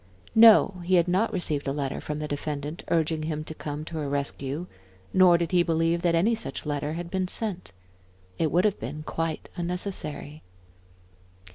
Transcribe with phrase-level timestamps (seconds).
[0.33, 3.97] No, he had not received a letter from the defendant, urging him to come to
[3.97, 4.65] her rescue,
[5.13, 7.71] nor did he believe that any such letter had been sent.
[8.39, 10.41] It would have been quite unnecessary.